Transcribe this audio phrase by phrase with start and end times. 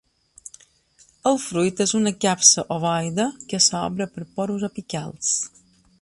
[1.31, 5.35] El fruit és una capsa ovoide que s'obre per porus apicals.